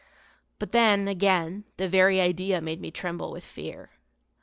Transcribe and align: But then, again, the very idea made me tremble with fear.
But 0.57 0.71
then, 0.71 1.07
again, 1.07 1.65
the 1.77 1.87
very 1.87 2.19
idea 2.19 2.59
made 2.59 2.81
me 2.81 2.89
tremble 2.89 3.31
with 3.31 3.45
fear. 3.45 3.91